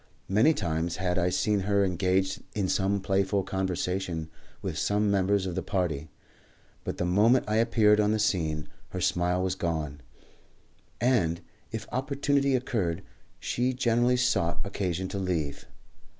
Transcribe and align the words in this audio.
Many 0.27 0.55
times 0.55 0.95
had 0.95 1.19
I 1.19 1.29
seen 1.29 1.59
her 1.59 1.85
engaged 1.85 2.41
in 2.55 2.67
some 2.67 3.01
playful 3.01 3.43
conversation 3.43 4.31
with 4.59 4.75
some 4.79 5.11
members 5.11 5.45
of 5.45 5.53
the 5.53 5.61
party; 5.61 6.09
but 6.83 6.97
the 6.97 7.05
moment 7.05 7.45
I 7.47 7.57
appeared 7.57 7.99
on 7.99 8.09
the 8.09 8.17
scene 8.17 8.67
her 8.89 8.99
smile 8.99 9.43
was 9.43 9.53
gone, 9.53 10.01
and, 10.99 11.39
if 11.71 11.85
opportunity 11.91 12.55
occurred, 12.55 13.03
she 13.39 13.73
generally 13.73 14.17
sought 14.17 14.59
occasion 14.65 15.07
to 15.09 15.19
leave. 15.19 15.67